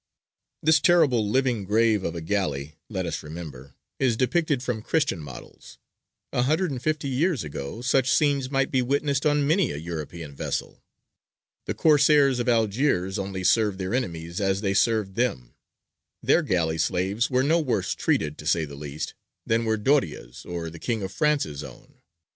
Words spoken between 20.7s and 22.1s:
the King of France's own.